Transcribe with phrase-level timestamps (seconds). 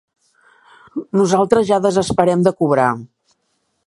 [1.19, 2.89] Nosaltres ja desesperem de cobrar.